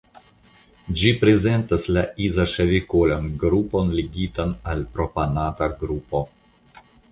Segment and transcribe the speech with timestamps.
[1.01, 6.27] Ĝi prezentas la izoŝavikolan grupon ligitan al la propanata grupo.